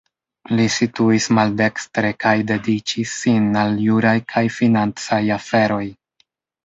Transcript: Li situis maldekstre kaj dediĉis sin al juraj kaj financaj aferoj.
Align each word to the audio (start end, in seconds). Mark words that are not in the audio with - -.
Li 0.59 0.63
situis 0.75 1.27
maldekstre 1.39 2.11
kaj 2.25 2.33
dediĉis 2.53 3.13
sin 3.19 3.45
al 3.65 3.77
juraj 3.89 4.17
kaj 4.35 4.43
financaj 4.59 5.25
aferoj. 5.41 5.85